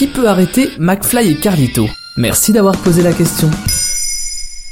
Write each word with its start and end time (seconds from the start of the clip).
qui 0.00 0.06
peut 0.06 0.30
arrêter 0.30 0.70
McFly 0.78 1.32
et 1.32 1.36
Carlito? 1.36 1.86
Merci 2.16 2.52
d'avoir 2.52 2.74
posé 2.78 3.02
la 3.02 3.12
question. 3.12 3.50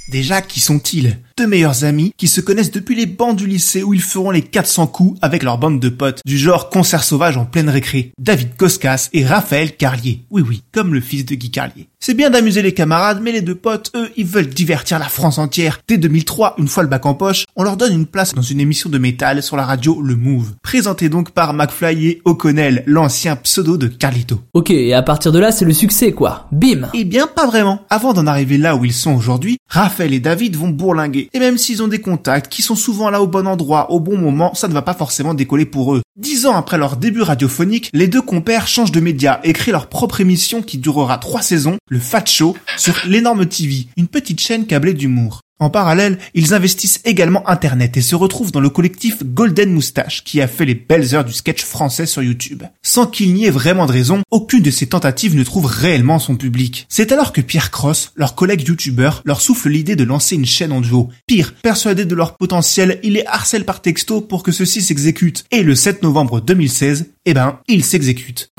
Déjà, 0.08 0.40
qui 0.40 0.58
sont-ils? 0.58 1.18
Deux 1.38 1.46
meilleurs 1.46 1.84
amis 1.84 2.12
qui 2.16 2.26
se 2.26 2.40
connaissent 2.40 2.72
depuis 2.72 2.96
les 2.96 3.06
bancs 3.06 3.36
du 3.36 3.46
lycée 3.46 3.84
où 3.84 3.94
ils 3.94 4.02
feront 4.02 4.32
les 4.32 4.42
400 4.42 4.88
coups 4.88 5.16
avec 5.22 5.44
leur 5.44 5.56
bande 5.56 5.78
de 5.78 5.88
potes, 5.88 6.20
du 6.26 6.36
genre 6.36 6.68
concert 6.68 7.04
sauvage 7.04 7.36
en 7.36 7.44
pleine 7.44 7.68
récré. 7.68 8.10
David 8.18 8.56
Koskas 8.56 9.08
et 9.12 9.24
Raphaël 9.24 9.76
Carlier. 9.76 10.24
Oui 10.30 10.42
oui, 10.44 10.64
comme 10.72 10.92
le 10.92 11.00
fils 11.00 11.24
de 11.24 11.36
Guy 11.36 11.52
Carlier. 11.52 11.86
C'est 12.00 12.14
bien 12.14 12.30
d'amuser 12.30 12.62
les 12.62 12.74
camarades, 12.74 13.20
mais 13.22 13.32
les 13.32 13.40
deux 13.40 13.56
potes, 13.56 13.90
eux, 13.96 14.08
ils 14.16 14.24
veulent 14.24 14.48
divertir 14.48 15.00
la 15.00 15.08
France 15.08 15.38
entière. 15.38 15.80
Dès 15.88 15.98
2003, 15.98 16.54
une 16.58 16.68
fois 16.68 16.84
le 16.84 16.88
bac 16.88 17.04
en 17.06 17.14
poche, 17.14 17.44
on 17.56 17.64
leur 17.64 17.76
donne 17.76 17.92
une 17.92 18.06
place 18.06 18.34
dans 18.34 18.42
une 18.42 18.60
émission 18.60 18.88
de 18.88 18.98
métal 18.98 19.42
sur 19.42 19.56
la 19.56 19.64
radio 19.64 20.00
Le 20.00 20.14
Move. 20.14 20.52
Présenté 20.62 21.08
donc 21.08 21.32
par 21.32 21.54
McFly 21.54 22.06
et 22.06 22.22
O'Connell, 22.24 22.84
l'ancien 22.86 23.34
pseudo 23.34 23.76
de 23.76 23.88
Carlito. 23.88 24.40
Ok, 24.54 24.70
et 24.70 24.94
à 24.94 25.02
partir 25.02 25.32
de 25.32 25.40
là, 25.40 25.50
c'est 25.50 25.64
le 25.64 25.72
succès 25.72 26.12
quoi. 26.12 26.46
Bim 26.52 26.88
Eh 26.94 27.04
bien, 27.04 27.26
pas 27.26 27.46
vraiment. 27.46 27.82
Avant 27.90 28.12
d'en 28.12 28.28
arriver 28.28 28.58
là 28.58 28.76
où 28.76 28.84
ils 28.84 28.92
sont 28.92 29.14
aujourd'hui, 29.14 29.58
Raphaël 29.68 30.14
et 30.14 30.20
David 30.20 30.56
vont 30.56 30.68
bourlinguer. 30.68 31.27
Et 31.32 31.38
même 31.38 31.58
s'ils 31.58 31.82
ont 31.82 31.88
des 31.88 32.00
contacts 32.00 32.50
qui 32.50 32.62
sont 32.62 32.76
souvent 32.76 33.10
là 33.10 33.22
au 33.22 33.26
bon 33.26 33.46
endroit, 33.46 33.90
au 33.90 34.00
bon 34.00 34.16
moment, 34.16 34.54
ça 34.54 34.68
ne 34.68 34.72
va 34.72 34.82
pas 34.82 34.94
forcément 34.94 35.34
décoller 35.34 35.66
pour 35.66 35.94
eux. 35.94 36.02
Dix 36.16 36.46
ans 36.46 36.56
après 36.56 36.78
leur 36.78 36.96
début 36.96 37.22
radiophonique, 37.22 37.90
les 37.92 38.08
deux 38.08 38.22
compères 38.22 38.66
changent 38.66 38.92
de 38.92 39.00
média 39.00 39.40
et 39.44 39.52
créent 39.52 39.72
leur 39.72 39.88
propre 39.88 40.20
émission 40.20 40.62
qui 40.62 40.78
durera 40.78 41.18
trois 41.18 41.42
saisons, 41.42 41.78
le 41.88 42.00
Fat 42.00 42.26
Show, 42.26 42.56
sur 42.76 42.94
l'énorme 43.06 43.46
TV, 43.46 43.86
une 43.96 44.08
petite 44.08 44.40
chaîne 44.40 44.66
câblée 44.66 44.94
d'humour. 44.94 45.42
En 45.60 45.70
parallèle, 45.70 46.18
ils 46.34 46.54
investissent 46.54 47.00
également 47.04 47.48
Internet 47.48 47.96
et 47.96 48.00
se 48.00 48.14
retrouvent 48.14 48.52
dans 48.52 48.60
le 48.60 48.70
collectif 48.70 49.24
Golden 49.24 49.72
Moustache 49.72 50.22
qui 50.22 50.40
a 50.40 50.46
fait 50.46 50.64
les 50.64 50.76
belles 50.76 51.16
heures 51.16 51.24
du 51.24 51.32
sketch 51.32 51.64
français 51.64 52.06
sur 52.06 52.22
YouTube. 52.22 52.62
Sans 52.82 53.06
qu'il 53.06 53.34
n'y 53.34 53.44
ait 53.44 53.50
vraiment 53.50 53.86
de 53.86 53.92
raison, 53.92 54.22
aucune 54.30 54.62
de 54.62 54.70
ces 54.70 54.86
tentatives 54.86 55.34
ne 55.34 55.42
trouve 55.42 55.66
réellement 55.66 56.20
son 56.20 56.36
public. 56.36 56.86
C'est 56.88 57.10
alors 57.10 57.32
que 57.32 57.40
Pierre 57.40 57.72
Cross, 57.72 58.12
leur 58.14 58.36
collègue 58.36 58.68
youtubeur, 58.68 59.22
leur 59.24 59.40
souffle 59.40 59.68
l'idée 59.68 59.96
de 59.96 60.04
lancer 60.04 60.36
une 60.36 60.46
chaîne 60.46 60.70
en 60.70 60.80
duo. 60.80 61.08
Pire, 61.26 61.54
persuadé 61.60 62.04
de 62.04 62.14
leur 62.14 62.36
potentiel, 62.36 63.00
il 63.02 63.14
les 63.14 63.26
harcèle 63.26 63.64
par 63.64 63.82
texto 63.82 64.20
pour 64.20 64.44
que 64.44 64.52
ceux-ci 64.52 64.80
s'exécutent. 64.80 65.44
Et 65.50 65.64
le 65.64 65.74
7 65.74 66.04
novembre 66.04 66.40
2016, 66.40 67.06
eh 67.24 67.34
ben, 67.34 67.58
ils 67.66 67.84
s'exécutent. 67.84 68.52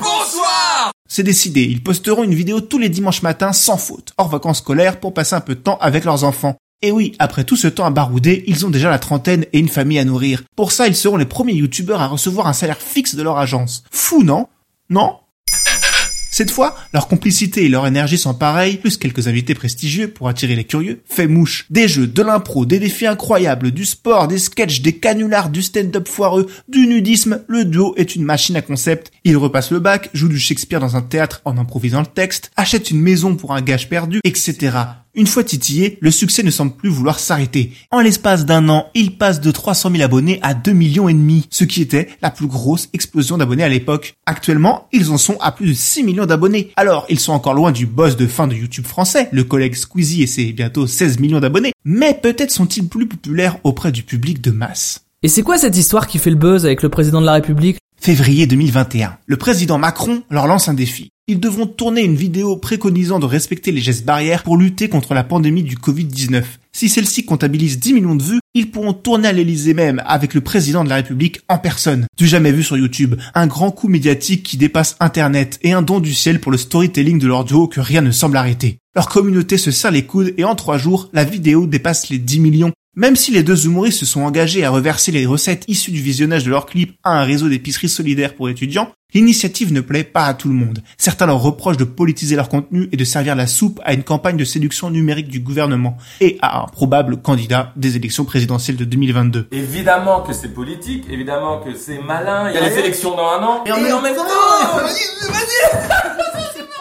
C'est 1.08 1.22
décidé, 1.22 1.62
ils 1.62 1.82
posteront 1.82 2.22
une 2.22 2.34
vidéo 2.34 2.60
tous 2.60 2.78
les 2.78 2.88
dimanches 2.88 3.22
matins 3.22 3.52
sans 3.52 3.78
faute, 3.78 4.12
hors 4.16 4.28
vacances 4.28 4.58
scolaires 4.58 5.00
pour 5.00 5.12
passer 5.12 5.34
un 5.34 5.40
peu 5.40 5.56
de 5.56 5.60
temps 5.60 5.78
avec 5.80 6.04
leurs 6.04 6.22
enfants. 6.22 6.56
Et 6.82 6.92
oui, 6.92 7.12
après 7.18 7.44
tout 7.44 7.56
ce 7.56 7.68
temps 7.68 7.84
à 7.84 7.90
barouder, 7.90 8.42
ils 8.46 8.64
ont 8.64 8.70
déjà 8.70 8.88
la 8.88 8.98
trentaine 8.98 9.44
et 9.52 9.58
une 9.58 9.68
famille 9.68 9.98
à 9.98 10.04
nourrir. 10.06 10.42
Pour 10.56 10.72
ça, 10.72 10.86
ils 10.86 10.96
seront 10.96 11.18
les 11.18 11.26
premiers 11.26 11.52
youtubeurs 11.52 12.00
à 12.00 12.06
recevoir 12.06 12.46
un 12.46 12.54
salaire 12.54 12.80
fixe 12.80 13.14
de 13.14 13.22
leur 13.22 13.36
agence. 13.36 13.84
Fou, 13.90 14.22
non? 14.22 14.48
Non? 14.88 15.16
Cette 16.30 16.52
fois, 16.52 16.74
leur 16.94 17.06
complicité 17.06 17.64
et 17.64 17.68
leur 17.68 17.86
énergie 17.86 18.16
sont 18.16 18.32
pareilles, 18.32 18.78
plus 18.78 18.96
quelques 18.96 19.28
invités 19.28 19.52
prestigieux 19.52 20.08
pour 20.08 20.28
attirer 20.28 20.56
les 20.56 20.64
curieux, 20.64 21.02
fait 21.04 21.26
mouche. 21.26 21.66
Des 21.68 21.86
jeux, 21.86 22.06
de 22.06 22.22
l'impro, 22.22 22.64
des 22.64 22.78
défis 22.78 23.06
incroyables, 23.06 23.72
du 23.72 23.84
sport, 23.84 24.26
des 24.26 24.38
sketchs, 24.38 24.80
des 24.80 24.96
canulars, 24.96 25.50
du 25.50 25.60
stand-up 25.60 26.08
foireux, 26.08 26.46
du 26.66 26.86
nudisme, 26.86 27.42
le 27.46 27.66
duo 27.66 27.94
est 27.98 28.16
une 28.16 28.24
machine 28.24 28.56
à 28.56 28.62
concept. 28.62 29.10
Ils 29.24 29.36
repassent 29.36 29.72
le 29.72 29.80
bac, 29.80 30.08
jouent 30.14 30.28
du 30.28 30.38
Shakespeare 30.38 30.80
dans 30.80 30.96
un 30.96 31.02
théâtre 31.02 31.42
en 31.44 31.58
improvisant 31.58 32.00
le 32.00 32.06
texte, 32.06 32.52
achètent 32.56 32.90
une 32.90 33.02
maison 33.02 33.34
pour 33.34 33.52
un 33.52 33.60
gage 33.60 33.90
perdu, 33.90 34.20
etc. 34.24 34.70
Une 35.16 35.26
fois 35.26 35.42
titillé, 35.42 35.98
le 36.00 36.12
succès 36.12 36.44
ne 36.44 36.52
semble 36.52 36.72
plus 36.72 36.88
vouloir 36.88 37.18
s'arrêter. 37.18 37.72
En 37.90 37.98
l'espace 37.98 38.46
d'un 38.46 38.68
an, 38.68 38.86
ils 38.94 39.16
passent 39.16 39.40
de 39.40 39.50
300 39.50 39.90
000 39.90 40.02
abonnés 40.04 40.38
à 40.42 40.54
2 40.54 40.70
millions 40.72 41.08
et 41.08 41.14
demi, 41.14 41.48
ce 41.50 41.64
qui 41.64 41.82
était 41.82 42.08
la 42.22 42.30
plus 42.30 42.46
grosse 42.46 42.88
explosion 42.92 43.36
d'abonnés 43.36 43.64
à 43.64 43.68
l'époque. 43.68 44.14
Actuellement, 44.26 44.86
ils 44.92 45.10
en 45.10 45.18
sont 45.18 45.36
à 45.40 45.50
plus 45.50 45.66
de 45.66 45.72
6 45.72 46.04
millions 46.04 46.26
d'abonnés. 46.26 46.70
Alors, 46.76 47.06
ils 47.08 47.18
sont 47.18 47.32
encore 47.32 47.54
loin 47.54 47.72
du 47.72 47.86
boss 47.86 48.16
de 48.16 48.28
fin 48.28 48.46
de 48.46 48.54
YouTube 48.54 48.86
français, 48.86 49.28
le 49.32 49.42
collègue 49.42 49.74
Squeezie 49.74 50.22
et 50.22 50.28
ses 50.28 50.52
bientôt 50.52 50.86
16 50.86 51.18
millions 51.18 51.40
d'abonnés, 51.40 51.72
mais 51.84 52.14
peut-être 52.14 52.52
sont-ils 52.52 52.86
plus 52.86 53.08
populaires 53.08 53.58
auprès 53.64 53.90
du 53.90 54.04
public 54.04 54.40
de 54.40 54.52
masse. 54.52 55.06
Et 55.24 55.28
c'est 55.28 55.42
quoi 55.42 55.58
cette 55.58 55.76
histoire 55.76 56.06
qui 56.06 56.18
fait 56.18 56.30
le 56.30 56.36
buzz 56.36 56.64
avec 56.64 56.82
le 56.82 56.88
président 56.88 57.20
de 57.20 57.26
la 57.26 57.34
République? 57.34 57.78
Février 58.00 58.46
2021. 58.46 59.18
Le 59.26 59.36
président 59.36 59.78
Macron 59.78 60.22
leur 60.30 60.46
lance 60.46 60.68
un 60.68 60.74
défi 60.74 61.10
ils 61.30 61.38
devront 61.38 61.66
tourner 61.66 62.02
une 62.02 62.16
vidéo 62.16 62.56
préconisant 62.56 63.20
de 63.20 63.24
respecter 63.24 63.70
les 63.70 63.80
gestes 63.80 64.04
barrières 64.04 64.42
pour 64.42 64.56
lutter 64.56 64.88
contre 64.88 65.14
la 65.14 65.22
pandémie 65.22 65.62
du 65.62 65.76
Covid-19. 65.76 66.42
Si 66.72 66.88
celle-ci 66.88 67.24
comptabilise 67.24 67.78
10 67.78 67.92
millions 67.94 68.16
de 68.16 68.22
vues, 68.24 68.40
ils 68.54 68.72
pourront 68.72 68.94
tourner 68.94 69.28
à 69.28 69.32
l'Elysée 69.32 69.72
même 69.72 70.02
avec 70.06 70.34
le 70.34 70.40
président 70.40 70.82
de 70.82 70.88
la 70.88 70.96
République 70.96 71.40
en 71.48 71.58
personne. 71.58 72.06
Du 72.18 72.26
jamais 72.26 72.50
vu 72.50 72.64
sur 72.64 72.76
YouTube, 72.76 73.14
un 73.32 73.46
grand 73.46 73.70
coup 73.70 73.86
médiatique 73.86 74.42
qui 74.42 74.56
dépasse 74.56 74.96
Internet 74.98 75.60
et 75.62 75.70
un 75.70 75.82
don 75.82 76.00
du 76.00 76.14
ciel 76.14 76.40
pour 76.40 76.50
le 76.50 76.58
storytelling 76.58 77.20
de 77.20 77.28
leur 77.28 77.44
duo 77.44 77.68
que 77.68 77.80
rien 77.80 78.00
ne 78.00 78.10
semble 78.10 78.36
arrêter. 78.36 78.78
Leur 78.96 79.08
communauté 79.08 79.56
se 79.56 79.70
serre 79.70 79.92
les 79.92 80.06
coudes 80.06 80.34
et 80.36 80.42
en 80.42 80.56
trois 80.56 80.78
jours, 80.78 81.10
la 81.12 81.22
vidéo 81.22 81.68
dépasse 81.68 82.08
les 82.08 82.18
10 82.18 82.40
millions 82.40 82.72
même 83.00 83.16
si 83.16 83.30
les 83.30 83.42
deux 83.42 83.64
humoristes 83.64 84.00
se 84.00 84.04
sont 84.04 84.20
engagés 84.20 84.62
à 84.62 84.68
reverser 84.68 85.10
les 85.10 85.24
recettes 85.24 85.64
issues 85.68 85.90
du 85.90 86.02
visionnage 86.02 86.44
de 86.44 86.50
leur 86.50 86.66
clip 86.66 86.98
à 87.02 87.18
un 87.18 87.24
réseau 87.24 87.48
d'épiceries 87.48 87.88
solidaires 87.88 88.34
pour 88.34 88.50
étudiants, 88.50 88.92
l'initiative 89.14 89.72
ne 89.72 89.80
plaît 89.80 90.04
pas 90.04 90.26
à 90.26 90.34
tout 90.34 90.48
le 90.48 90.54
monde. 90.54 90.82
Certains 90.98 91.24
leur 91.24 91.40
reprochent 91.40 91.78
de 91.78 91.84
politiser 91.84 92.36
leur 92.36 92.50
contenu 92.50 92.90
et 92.92 92.98
de 92.98 93.04
servir 93.04 93.36
la 93.36 93.46
soupe 93.46 93.80
à 93.86 93.94
une 93.94 94.02
campagne 94.02 94.36
de 94.36 94.44
séduction 94.44 94.90
numérique 94.90 95.28
du 95.28 95.40
gouvernement 95.40 95.96
et 96.20 96.36
à 96.42 96.60
un 96.60 96.66
probable 96.66 97.16
candidat 97.16 97.72
des 97.74 97.96
élections 97.96 98.26
présidentielles 98.26 98.76
de 98.76 98.84
2022. 98.84 99.48
Évidemment 99.50 100.20
que 100.20 100.34
c'est 100.34 100.52
politique, 100.52 101.06
évidemment 101.08 101.60
que 101.60 101.74
c'est 101.74 102.02
malin, 102.02 102.50
il 102.50 102.54
y 102.54 102.58
a 102.58 102.68
les 102.68 102.78
élections 102.78 103.16
dans 103.16 103.30
un 103.30 103.42
an, 103.42 103.64
et, 103.64 103.72
en 103.72 103.80
même 104.02 104.14
temps... 104.14 104.24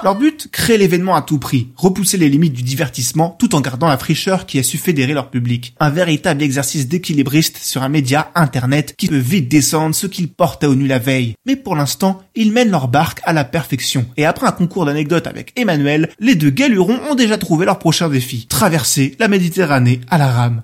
Leur 0.01 0.15
but, 0.15 0.47
créer 0.49 0.77
l'événement 0.77 1.15
à 1.15 1.21
tout 1.21 1.39
prix, 1.39 1.69
repousser 1.75 2.15
les 2.15 2.29
limites 2.29 2.53
du 2.53 2.63
divertissement 2.63 3.35
tout 3.37 3.53
en 3.53 3.59
gardant 3.59 3.89
la 3.89 3.97
fraîcheur 3.97 4.45
qui 4.45 4.57
a 4.57 4.63
su 4.63 4.77
fédérer 4.77 5.13
leur 5.13 5.29
public. 5.29 5.75
Un 5.81 5.89
véritable 5.89 6.41
exercice 6.41 6.87
d'équilibriste 6.87 7.57
sur 7.57 7.83
un 7.83 7.89
média 7.89 8.31
internet 8.33 8.95
qui 8.97 9.09
peut 9.09 9.17
vite 9.17 9.49
descendre 9.49 9.93
ce 9.93 10.07
qu'ils 10.07 10.31
portaient 10.31 10.67
au 10.67 10.75
nu 10.75 10.87
la 10.87 10.99
veille. 10.99 11.33
Mais 11.45 11.57
pour 11.57 11.75
l'instant, 11.75 12.21
ils 12.33 12.53
mènent 12.53 12.71
leur 12.71 12.87
barque 12.87 13.19
à 13.25 13.33
la 13.33 13.43
perfection. 13.43 14.05
Et 14.15 14.25
après 14.25 14.47
un 14.47 14.53
concours 14.53 14.85
d'anecdotes 14.85 15.27
avec 15.27 15.51
Emmanuel, 15.59 16.09
les 16.19 16.35
deux 16.35 16.49
galurons 16.49 16.99
ont 17.11 17.15
déjà 17.15 17.37
trouvé 17.37 17.65
leur 17.65 17.79
prochain 17.79 18.07
défi. 18.07 18.47
Traverser 18.47 19.17
la 19.19 19.27
Méditerranée 19.27 19.99
à 20.09 20.17
la 20.17 20.31
rame. 20.31 20.63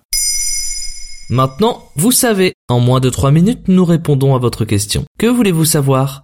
Maintenant, 1.30 1.90
vous 1.98 2.12
savez, 2.12 2.54
en 2.70 2.80
moins 2.80 3.02
de 3.02 3.10
3 3.10 3.32
minutes, 3.32 3.68
nous 3.68 3.84
répondons 3.84 4.34
à 4.34 4.40
votre 4.40 4.64
question. 4.64 5.04
Que 5.20 5.28
voulez-vous 5.28 5.66
savoir? 5.66 6.24